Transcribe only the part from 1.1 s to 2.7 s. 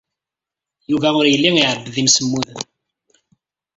ur yelli iɛebbed imsemmuden.